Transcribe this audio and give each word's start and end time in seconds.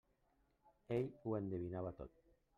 Ell 0.95 1.11
ho 1.21 1.37
endevinava 1.41 1.95
tot. 2.03 2.27